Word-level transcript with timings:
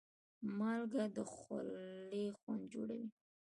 مالګه 0.57 1.03
د 1.15 1.17
خولې 1.33 2.25
خوند 2.39 2.61
جوړوي. 2.73 3.09